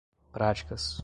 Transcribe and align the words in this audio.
práticas 0.33 0.99